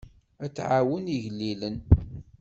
Ad 0.43 0.51
tɛawen 0.55 1.11
igellilen. 1.15 1.77